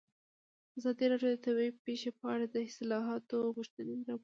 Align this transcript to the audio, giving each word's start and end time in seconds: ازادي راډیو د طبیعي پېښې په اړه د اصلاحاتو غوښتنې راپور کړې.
ازادي 0.79 1.05
راډیو 1.11 1.29
د 1.33 1.37
طبیعي 1.45 1.71
پېښې 1.85 2.09
په 2.19 2.25
اړه 2.33 2.45
د 2.49 2.55
اصلاحاتو 2.69 3.37
غوښتنې 3.55 3.93
راپور 3.97 4.07
کړې. 4.13 4.19